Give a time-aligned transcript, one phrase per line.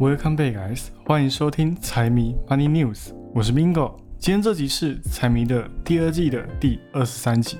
[0.00, 0.82] Welcome back, guys！
[1.04, 3.96] 欢迎收听财迷 Money News，我是 Mingo。
[4.16, 7.58] 今天这集是财迷的第二季的第二十三集。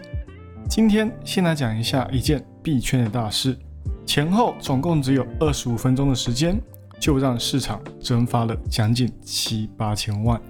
[0.69, 3.59] 今天先来讲一下一件币圈的大事，
[4.07, 6.61] 前后总共只有二十五分钟的时间，
[7.01, 10.41] 就让市场蒸发了将近七八千万。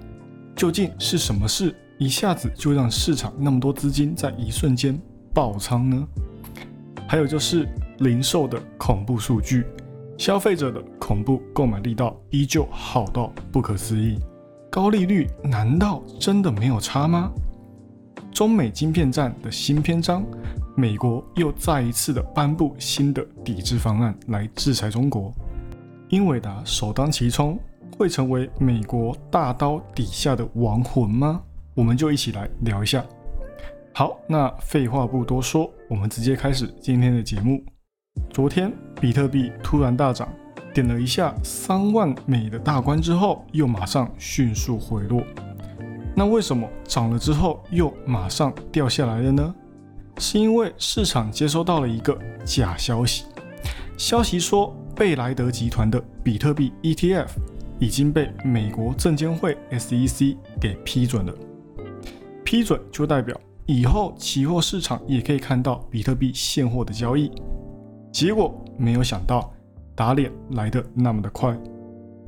[0.55, 4.95] 究竟是什么事，一下子就让市场那么多资金在一瞬间
[5.33, 6.07] 爆仓呢？
[7.07, 7.67] 还有就是
[7.97, 9.65] 零售的恐怖数据。
[10.19, 14.19] 消费者的恐怖购买力道依旧好到不可思议，
[14.69, 17.31] 高利率难道真的没有差吗？
[18.29, 20.25] 中美晶片战的新篇章，
[20.75, 25.33] 美国又再一次的颁布新的抵制方案来制裁中国，
[26.09, 27.57] 英伟达首当其冲，
[27.97, 31.41] 会成为美国大刀底下的亡魂吗？
[31.73, 33.01] 我们就一起来聊一下。
[33.93, 37.63] 好，那废话不多说，我们直接开始今天的节目。
[38.29, 40.27] 昨天比特币突然大涨，
[40.73, 45.23] 点了一下三万美的大关之后，又马上迅速回落。
[46.15, 49.55] 那为什么涨了之后又马上掉下来了呢？
[50.17, 53.23] 是因为市场接收到了一个假消息，
[53.97, 57.27] 消息说贝莱德集团的比特币 ETF
[57.79, 61.33] 已经被美国证监会 SEC 给批准了。
[62.43, 67.31] 批准就代表以后期货市场也可以看到比特币现货的交易。
[68.11, 69.51] 结果没有想到，
[69.95, 71.57] 打脸来的那么的快。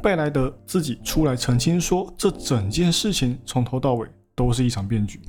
[0.02, 5.20] 贝莱德自己出来澄清说，这整件事情从头到尾都是一场骗局。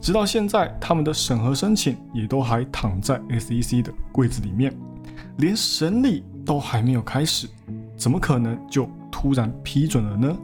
[0.00, 4.74] 直到现在，他们的审核申请也都还躺在 SEC 的柜子里面，
[5.38, 7.48] 连审理都还没有开始，
[7.96, 10.36] 怎么可能就突然批准了呢？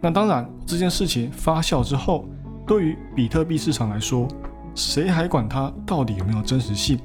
[0.00, 2.28] 那当然，这件事情发酵之后，
[2.66, 4.28] 对于比特币市场来说，
[4.74, 6.98] 谁还管它到底有没有真实性？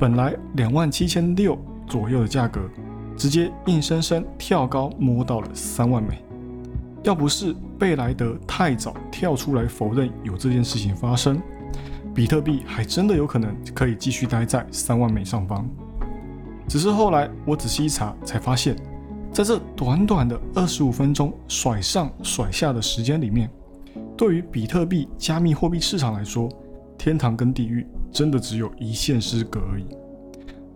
[0.00, 2.58] 本来两万七千六左右的价格，
[3.18, 6.24] 直接硬生生跳高摸到了三万美。
[7.02, 11.38] 要不是贝莱德太早跳出来否认有这件事情发生，
[12.14, 15.68] 比特币还真的有可能可以继续待在三万美上方。
[16.66, 18.74] 只是后来我仔细一查，才发现，
[19.30, 23.50] 在这短短的二十五分钟甩上甩下的时间里面，
[24.16, 26.48] 对于比特币加密货币市场来说，
[26.96, 27.86] 天堂跟地狱。
[28.12, 29.86] 真的只有一线之隔而已。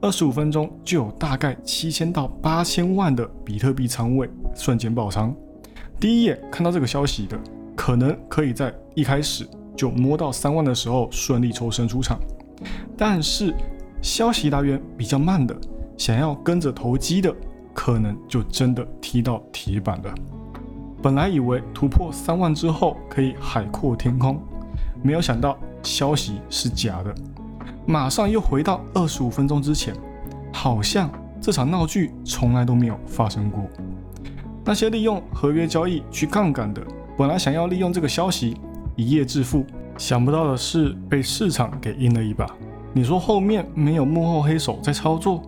[0.04, 5.34] 二十五分钟就有大概七千到八千万的比特币仓位瞬间爆仓。
[5.98, 7.40] 第一眼看到这个消息的，
[7.74, 12.20] 可能可以在一开始就摸到三万的时候顺利抽身出场。
[12.98, 13.54] 但是
[14.02, 15.56] 消息来源比较慢的，
[15.96, 17.34] 想要跟着投机的，
[17.72, 20.14] 可能就真的踢到铁板了。
[21.02, 24.38] 本来以为突破三万之后可以海阔天空，
[25.02, 25.56] 没有想到。
[25.82, 27.14] 消息是假的，
[27.86, 29.94] 马上又回到二十五分钟之前，
[30.52, 33.64] 好像这场闹剧从来都没有发生过。
[34.64, 36.82] 那些利用合约交易去杠杆的，
[37.18, 38.56] 本来想要利用这个消息
[38.96, 39.66] 一夜致富，
[39.98, 42.46] 想不到的是被市场给阴了一把。
[42.94, 45.42] 你说后面没有幕后黑手在操作，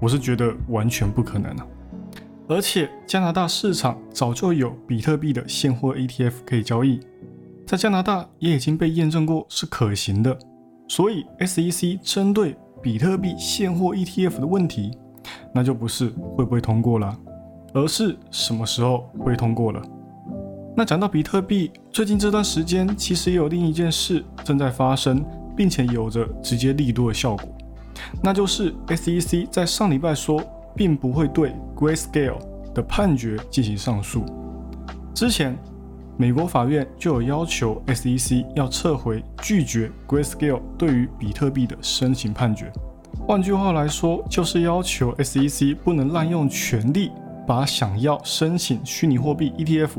[0.00, 1.66] 我是觉得完全不可能啊！
[2.48, 7.00] 而且加拿大市场早就有比特币的现货 ETF 可以交易。
[7.66, 10.36] 在加拿大也已经被验证过是可行的，
[10.88, 14.96] 所以 SEC 针对比特币现货 ETF 的问题，
[15.52, 17.16] 那就不是会不会通过了，
[17.74, 19.82] 而是什么时候会通过了。
[20.76, 25.24] 那讲到比特币，最近这段时间其实也有另一件事正在发生，
[25.56, 27.48] 并且有着直接利多的效果，
[28.22, 30.42] 那就是 SEC 在上礼拜说，
[30.74, 32.38] 并不会对 Grayscale
[32.74, 34.24] 的判决进行上诉，
[35.14, 35.58] 之前。
[36.18, 42.72] 美国法院就有要求 SEC 要撤回拒绝 Grayscale 对于比特币的申请判决。
[43.26, 47.10] 换句话来说，就是要求 SEC 不能滥用权力，
[47.46, 49.90] 把想要申请虚拟货币 ETF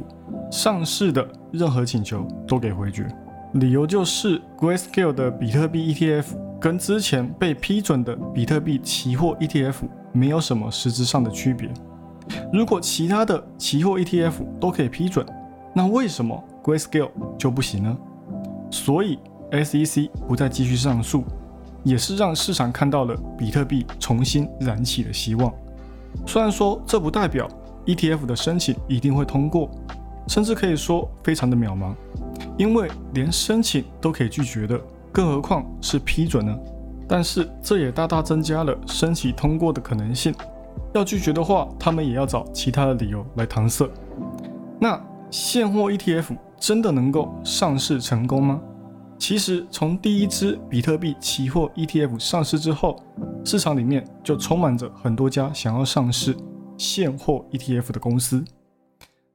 [0.51, 3.07] 上市的任何请求都给回绝。
[3.53, 6.25] 理由就是 Grayscale 的比特币 ETF
[6.59, 9.75] 跟之前被批准的比特币期货 ETF
[10.11, 11.69] 没有什么实质上的区别。
[12.51, 15.25] 如果其他的期货 ETF 都可以批准，
[15.77, 17.95] 那为什么 Grayscale 就不行呢？
[18.71, 19.19] 所以
[19.51, 21.23] SEC 不再继续上诉，
[21.83, 25.53] 也是让市场看到了比特币重新燃起的希望。
[26.25, 27.47] 虽然说这不代表
[27.85, 29.69] ETF 的申请一定会通过，
[30.27, 31.93] 甚至可以说非常的渺茫，
[32.57, 34.81] 因为连申请都可以拒绝的，
[35.11, 36.57] 更何况是批准呢？
[37.07, 40.33] 但是这也大大增加了申请通过的可能性。
[40.95, 43.87] 要拒绝的话，他们也要找其他的理由来搪塞。
[44.79, 44.99] 那。
[45.29, 48.61] 现货 ETF 真的能够上市成功吗？
[49.19, 53.03] 其实从第一支比特币期货 ETF 上市之后，
[53.43, 56.35] 市场里面就充满着很多家想要上市，
[56.77, 58.43] 现货 ETF 的公司，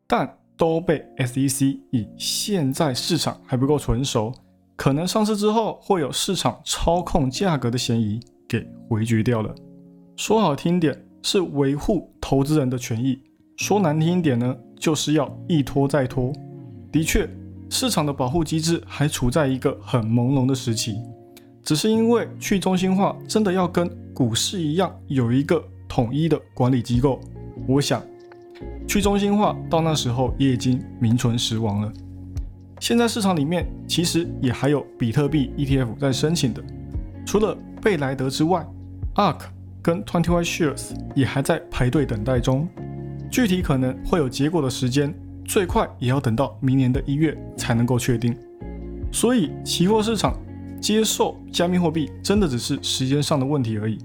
[0.07, 4.33] 但都被 SEC 以现在市场还不够成熟，
[4.77, 9.55] 可能上市之后会有市场操控价格的嫌疑给回绝掉了。
[10.17, 13.19] 说好听点是维护投资人的权益，
[13.57, 16.33] 说难听点呢，就是要一拖再拖。
[16.91, 17.31] 的确，
[17.71, 20.97] 市场的保护机制还处在一个很朦胧的时期，
[21.63, 27.21] 只是因为去中心化真的要跟股市一样有一个统一的管理机构，
[27.69, 28.03] 我想
[28.89, 31.93] 去中心化到那时候也已经名存实亡了。
[32.81, 36.61] 现在市场里面其实也还有比特币 ETF 在申请的，
[37.25, 38.67] 除了贝莱德之外
[39.15, 39.43] ，ARK
[39.81, 42.69] 跟 Twenty One Shares 也还在排队等待中，
[43.33, 45.13] 具体可能会有结果的时间，
[45.45, 48.37] 最快也要等到明年的一月才能够确定。
[49.11, 50.39] 所以期货市场。
[50.83, 53.97] 接受加密货币真的只是时间上的问题而已，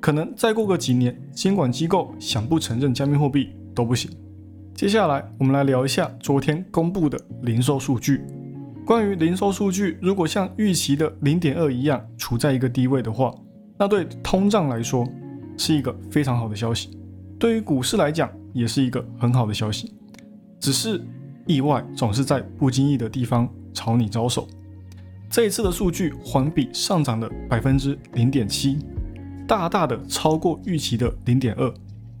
[0.00, 4.10] 可能再过个几年，监管机构想不承认加密货币都不行。
[4.74, 8.22] 接下来我们来聊一下昨天公布的零售数据。
[8.84, 13.32] 关于零售数据，如果像预期的零点二一样处在一个低位的话，
[13.78, 15.06] 那对通胀来说
[15.56, 16.98] 是一个非常好的消息，
[17.38, 19.92] 对于股市来讲也是一个很好的消息。
[20.60, 21.00] 只是
[21.46, 24.46] 意外总是在不经意的地方朝你招手。
[25.30, 28.78] 这一次的数据环比上涨了百分之零点七，
[29.46, 31.72] 大大的超过预期的零点二，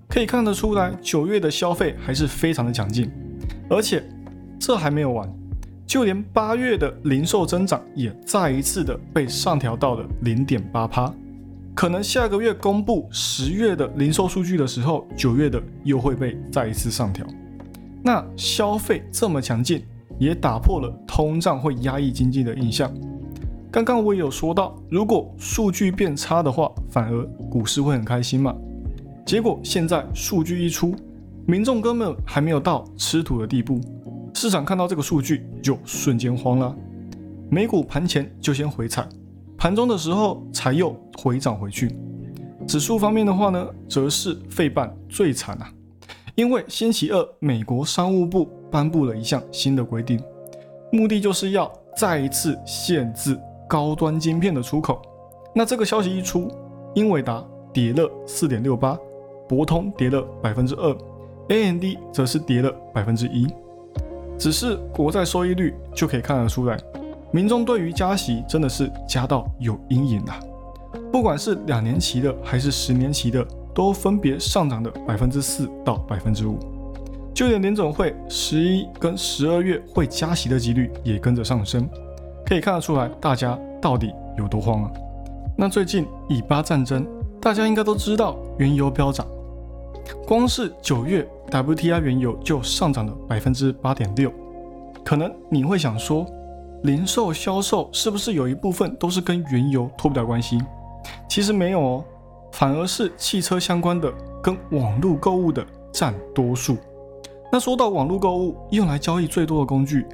[0.08, 3.10] 可以看得出来九月的消费还是非常的强劲，
[3.70, 4.06] 而且
[4.58, 5.26] 这还没有完，
[5.86, 11.12] 就连八月的零售增长也再一次的被上调到了零点八趴，
[11.78, 17.24] 可能下个月公布十月的零售数据的时候，九月的又会被再一次上调，
[18.02, 19.84] 那消费这么强劲。
[20.18, 22.92] 也打破了通胀会压抑经济的印象。
[23.70, 28.52] 刚刚我也有说到，如果数据变差的话，反而股市会很开心嘛。
[29.24, 30.92] 结果现在数据一出，
[31.46, 33.80] 民众根本还没有到吃土的地步，
[34.34, 36.74] 市场看到这个数据就瞬间慌了。
[37.48, 39.08] 美股盘前就先回踩，
[39.58, 41.94] 盘中的时候才又回涨回去。
[42.66, 45.68] 指数方面的话呢，则是费半最惨啊。
[46.36, 50.22] 因为星期二，美国商务部颁布了一项新的规定，
[50.92, 53.36] 目的就是要再一次限制
[53.68, 55.02] 高端晶片的出口。
[55.52, 56.48] 那这个消息一出，
[56.94, 58.96] 英伟达跌了四点六八，
[59.48, 60.96] 博通跌了百分之二
[61.48, 63.48] ，AMD 则是跌了百分之一。
[64.38, 66.78] 只是国债收益率就可以看得出来，
[67.30, 70.34] 民众对于加息真的是加到有阴影了。
[71.12, 73.46] 不管是两年期的还是十年期的。
[73.74, 76.58] 都分别上涨的百分之四到百分之五，
[77.32, 81.88] 就连联总会十一跟十二月会加息的几率也跟着上升，
[82.44, 84.90] 可以看得出来大家到底有多慌啊！
[85.56, 87.06] 那最近以巴战争，
[87.40, 89.24] 大家应该都知道原油飙涨，
[90.26, 94.28] 光是九月 WTI 原油就上涨了百分之八点六，
[95.04, 96.26] 可能你会想说，
[96.82, 100.58] 零售销售是不是有一部分都是跟原油脱不了关系？
[101.28, 102.04] 其实没有哦。
[102.52, 106.76] 反而是汽车相关的跟网络购物的占多数。
[107.52, 110.06] 那说到网络购物，用来交易最多的工具，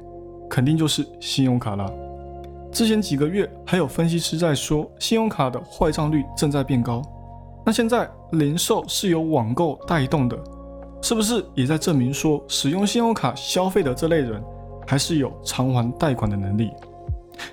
[0.49, 1.89] 肯定就是信用卡啦。
[2.71, 7.01] 之前几个月还有分析师在说，信用卡的坏账率正在变高。
[7.65, 10.37] 那现在零售是由网购带动的，
[11.01, 14.43] 是不是也在证明说，使用信用卡消费的这类人，
[14.87, 16.71] 还是有偿还贷款的能力？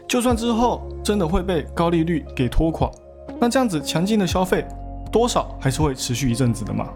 [0.06, 2.90] 就算之后真的会被高利率给拖垮。
[3.40, 4.64] 那这样子强劲的消费，
[5.10, 6.88] 多少还是会持续一阵子的嘛？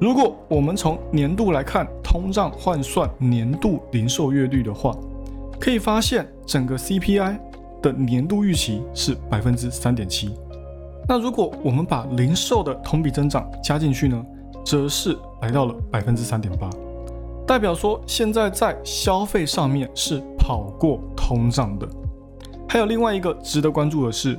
[0.00, 4.94] 如果我们从年度来看，通胀换算年度零售月率的话，
[5.58, 7.38] 可以发现整个 CPI
[7.82, 10.34] 的年度预期是百分之三点七。
[11.08, 14.24] 那如果我们把零售的同比增长加进去呢，
[14.64, 16.68] 则是来到了百分之三点八，
[17.46, 21.88] 代表说现在在消费上面是跑过通胀的。
[22.68, 24.38] 还有另外一个值得关注的是。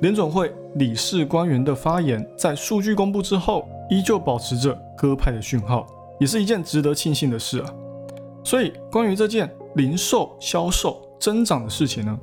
[0.00, 5.86] 联总会理事官员的发言，在数据公布之后，依旧保持着鸽派的讯号，
[6.18, 7.72] 也是一件值得庆幸的事啊。
[8.42, 12.18] 所以，关于这件零售销售增长的事情呢，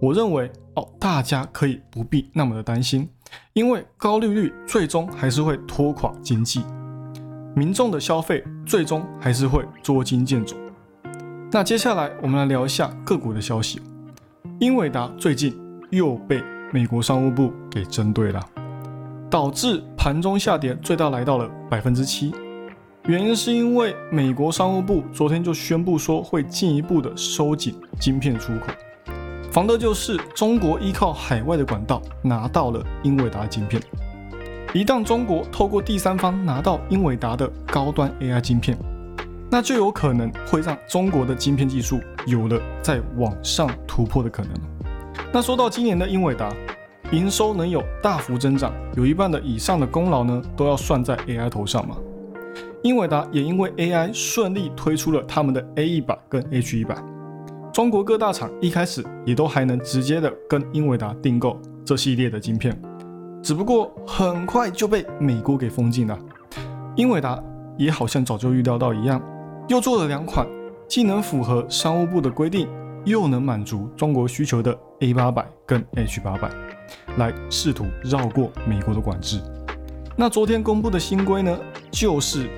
[0.00, 3.06] 我认为哦，大家可以不必那么的担心，
[3.52, 6.62] 因为高利率最终还是会拖垮经济，
[7.56, 10.54] 民众的消费最终还是会捉襟见肘。
[11.50, 13.80] 那接下来我们来聊一下个股的消息，
[14.60, 15.58] 英伟达最近
[15.90, 16.42] 又被。
[16.72, 18.40] 美国商务部给针对了，
[19.30, 22.34] 导致盘中下跌最大来到了百分之七。
[23.04, 28.66] 原因是因为美国商务部昨天就宣布说会进一步的收紧晶片出口，
[29.52, 33.80] 防的就是中国依靠海外的管道拿到了英伟达晶片。
[34.74, 38.76] 一旦中国透过第三方拿到英伟达的高端 AI 晶片，
[39.50, 44.52] 那就有可能会让中国的晶片技术有了在往上突破的可能。
[45.32, 46.52] 那说到今年的英伟达
[47.12, 51.96] 营收能有大幅增长，有一半的以上的功劳呢，都要算在 AI 头上嘛。
[52.82, 56.96] 英伟达也因为 AI 顺利推出了他们的 A 一百跟 H 一百，
[57.72, 62.78] 中国各大厂一开始也都还能直接的跟英伟达订购这系列的晶片。
[63.42, 66.18] 只不过很快就被美国给封禁了。
[66.96, 67.42] 英伟达
[67.76, 69.22] 也好像早就预料到一样，
[69.68, 70.46] 又做了两款
[70.88, 72.68] 既能符合商务部的规定，
[73.04, 76.50] 又能满足中国需求的 A 八百跟 H 八百，
[77.18, 79.40] 来试图绕过美国的管制。
[80.16, 81.58] 那昨天公布的新规呢，
[81.90, 82.48] 就是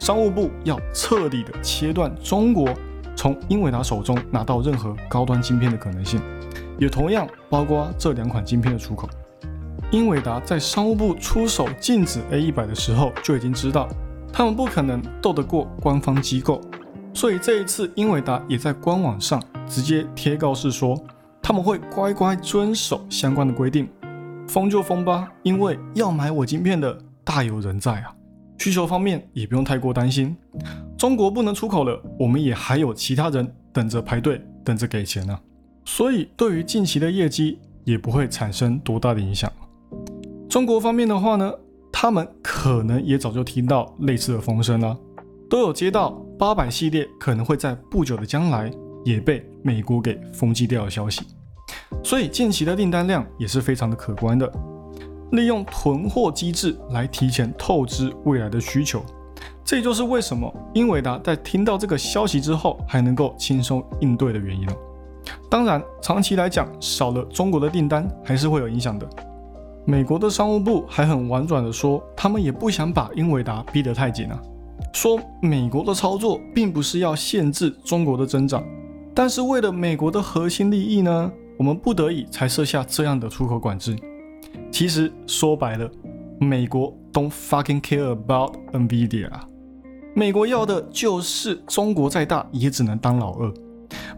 [0.00, 2.68] 商务部要彻底的切断中国
[3.14, 6.20] 从英伟达手中拿到任何高端晶片的可能性，
[6.78, 9.08] 也同样包括这两款晶片的出口。
[9.90, 13.88] 英伟达在商务部出手禁止 A 一百的时候，就已经知道
[14.32, 16.60] 他们不可能斗得过官方机构，
[17.12, 21.00] 所以这一次英伟达也在官网上直接贴告示说，
[21.40, 23.88] 他们会乖乖遵守相关的规定，
[24.48, 28.12] 封就封吧，因为要买我晶片的大有人在啊，
[28.58, 30.36] 需求方面也不用太过担心，
[30.98, 35.38] 中国不能出口了，我们也还有其他人等着排队等着给钱呢，
[35.84, 39.52] 所以对于近期的业绩也不会产生多大的影响。
[40.54, 41.52] 中国方面的话呢，
[41.90, 44.96] 他们可能也早就听到类似的风声了，
[45.50, 48.70] 都有接到八百系列可能会在不久的将来
[49.04, 51.22] 也被美国给封禁掉的消息，
[52.04, 54.48] 所以近期的订单量也是非常的可观的，
[55.32, 59.04] 利用囤货机制来提前透支未来的需求，
[59.64, 64.76] 这就是为什么英伟达在听到这个消息之后还能够轻松应对的原因了。
[65.50, 69.04] 当然，长期来讲，少了中国的订单还是会有影响的。
[69.86, 74.40] 美国的商务部还很婉转的说，他们也不想把英伟达逼得太紧啊，
[74.94, 78.64] 说美国的操作并不是要限制中国的增长，
[79.14, 83.94] 但是为了美国的核心利益呢，我们不得已才设下这样的出口管制。
[84.70, 85.90] 其实说白了，
[86.40, 89.46] 美国 don't fucking care about Nvidia，啊
[90.14, 93.52] 美国要的就是中国再大也只能当老二，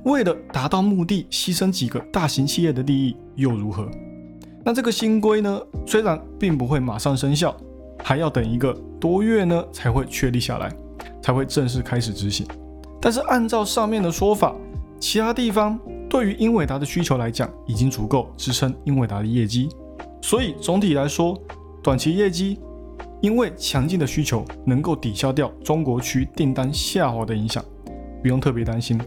[0.05, 3.91] 为了达到目的，牺牲几个大型企业的利益又如何？
[4.67, 7.57] 那这个新规呢，虽然并不会马上生效，
[8.03, 10.69] 还要等一个多月呢才会确立下来，
[11.23, 12.45] 才会正式开始执行。
[13.01, 14.53] 但是按照上面的说法，
[14.99, 15.79] 其他地方
[16.11, 19.69] 对于英伟达的需求来讲，已经足够支撑英伟达的业绩。
[20.21, 21.41] 所以总体来说，
[21.81, 22.59] 短期业绩
[23.21, 27.65] 因为强劲的需求能够抵消掉中国区订单下滑的影响，
[28.21, 29.01] 不用特别担心。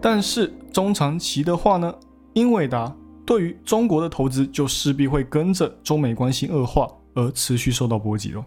[0.00, 1.94] 但是中长期的话呢，
[2.32, 2.96] 英伟达。
[3.26, 8.44] 对于中国的投资，就势必会跟着中美关系恶化而持续受到波及了。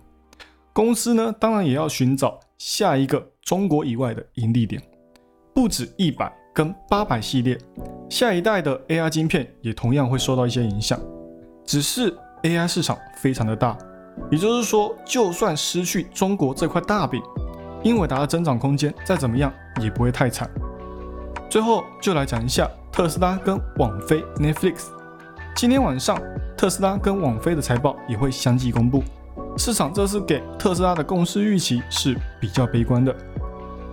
[0.71, 4.81] 公司呢，当然也要寻找下一个中国以外的盈利点，
[5.53, 7.57] 不止一百跟八百系列，
[8.09, 10.97] 下一代的 AI 晶片也同样会受到一些影响。
[11.65, 13.77] 只是 AI 市场非常的大，
[14.31, 17.21] 也就是说，就算失去中国这块大饼，
[17.83, 20.49] 英伟达的增长空间再怎么样也不会太惨。
[21.49, 22.69] 最后就来讲一下。
[22.99, 24.87] 特斯拉跟网飞 Netflix，
[25.55, 26.21] 今天晚上
[26.57, 29.01] 特斯拉跟网飞的财报也会相继公布。
[29.55, 33.15] 市场这次给特斯拉的共识预期是比较悲观的，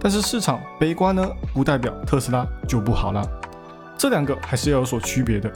[0.00, 3.22] 但是市场悲观呢，不代表特斯拉就不好了。
[3.96, 5.48] 这两个还是要有所区别的。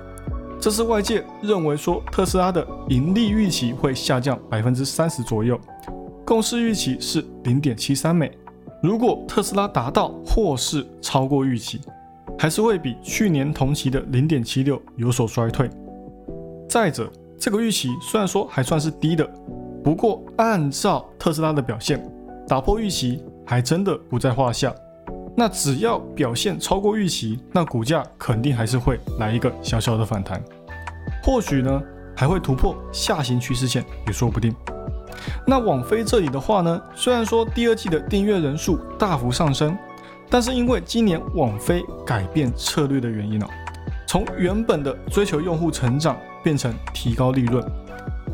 [0.61, 5.59] 这是外界认为说特斯拉的盈利预期会下降百分之三十左右，
[6.25, 8.31] 共识预期是零点七三美。
[8.81, 11.81] 如果特斯拉达到或是超过预期。
[12.41, 15.69] 还是会比去年同期的零点七六有所衰退。
[16.67, 19.31] 再者，这个预期虽然说还算是低的，
[19.85, 22.03] 不过按照特斯拉的表现，
[22.49, 24.75] 打破预期还真的不在话下。
[25.37, 30.43] 那只要表现超过预期，那股价肯定还是会来一个小小的反弹，
[31.23, 31.79] 或许呢
[32.17, 34.57] 还会突破下行趋势线也说不定。
[35.47, 39.77] 那网飞这里的话呢，虽然说第二季的订阅人数大幅上升。
[40.31, 43.47] 但是因为今年网飞改变策略的原因哦，
[44.07, 47.65] 从原本的追求用户成长变成提高利润，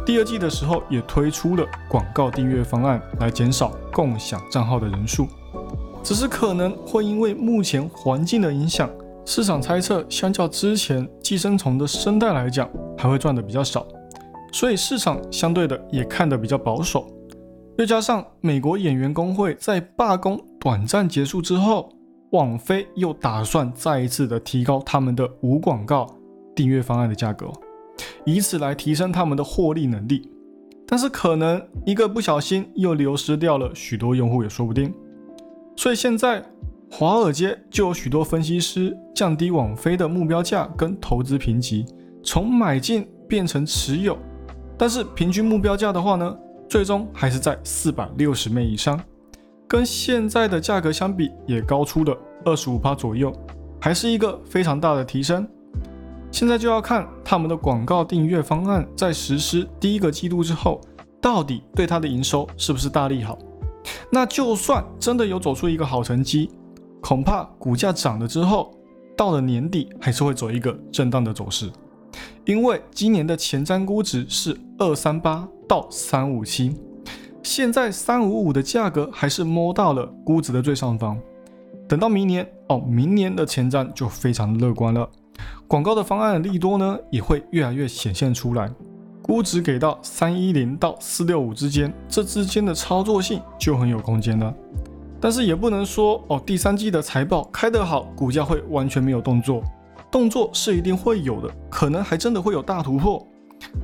[0.05, 5.27] 第二季的时候也推出了广告订阅方案来减少共享账号的人数，
[6.03, 8.91] 只是可能会因为目前环境的影响，
[9.25, 13.87] 市场猜测相较之前寄生虫的声带来讲还会赚的比较少，
[14.53, 17.11] 所以市场相对的也看得比较保守。
[17.79, 21.89] 又加上美国演员工会在罢工短暂结束之后，
[22.31, 26.13] 网飞又打算再一次的提高他们的无广告
[26.57, 27.47] 订阅方案的价格，
[28.25, 30.29] 以此来提升他们的获利能力。
[30.85, 34.93] 但是可能一个不小心又流失掉了许多用户也说不定。
[35.77, 36.45] 所以现在
[36.91, 41.87] 华尔街就有许多分析师降低网飞的目标价跟投资评级，
[42.25, 44.19] 从买进变成持有，
[44.77, 46.37] 但是平均目标价的话呢，
[46.69, 49.01] 最终还是在四百六十枚以上，
[49.69, 53.33] 跟现在的价格相比也高出了二十五趴左右，
[53.81, 55.47] 还是一个非常大的提升。
[56.31, 60.81] 现在就要看他们的广告订阅方案在实施第一个季度之后，
[61.21, 63.39] 到底对它的营收是不是大利好。
[64.11, 66.51] 那就算真的有走出一个好成绩，
[67.01, 68.73] 恐怕股价涨了之后，
[69.17, 71.71] 到了年底还是会走一个震荡的走势。
[72.45, 76.77] 因为今年的前瞻估值是二三八到三五七，
[77.47, 81.17] 现在三五五的价格还是摸到了估值的最上方。
[81.89, 85.09] 等到明年哦，明年的前瞻就非常乐观了。
[85.69, 88.69] 广告的方案利多呢，也会越来越显现出来。
[89.23, 94.53] 估值给到三一零到四六五之间，这之间的操作性就很有空间了。
[95.21, 99.63] 但是也不能说哦，第三季的财报开得好，股价会完全没有动作。
[100.11, 103.25] 动作是一定会有的，可能还真的会有大突破，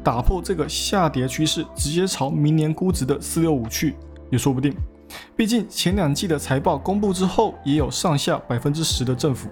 [0.02, 3.94] 打破这个下跌趋势，直接朝明年估值的四六五去，
[4.30, 4.74] 也说不定。
[5.36, 9.48] 毕竟前两季的财报公布之后，也有上下百分之十的振幅，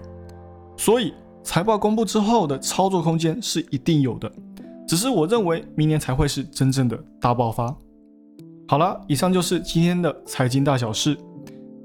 [0.76, 1.14] 所以。
[1.42, 4.30] 财报公布之后的操作空间是一定有的，
[4.86, 7.74] 只是我认为明年才会是真正的大爆发。
[8.68, 11.16] 好了，以上就是今天的财经大小事，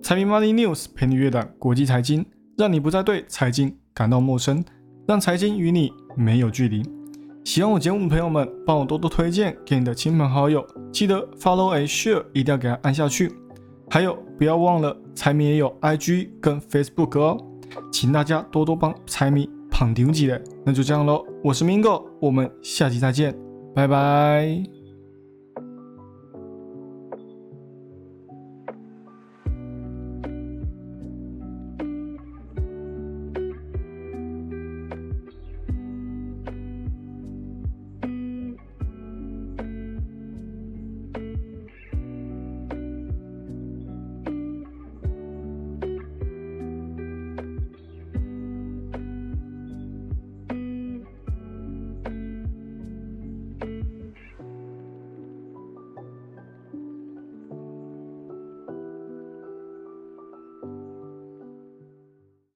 [0.04, 2.26] 财迷 Money News 陪你阅览国际财经，
[2.58, 4.62] 让你不再对财经感到陌生，
[5.08, 6.84] 让财经与你没有距离。
[7.46, 13.32] 喜欢我节目的朋友们，帮我多多推荐给你的亲朋好友，记得 Follow and Share 一定要给它按下去。
[13.88, 17.38] 还有，不要忘了财迷也有 IG 跟 Facebook 哦。
[17.92, 21.24] 请大家多多帮财迷捧顶起来，那就这样喽。
[21.44, 23.38] 我是 Mingo，我们下期再见，
[23.76, 24.75] 拜拜。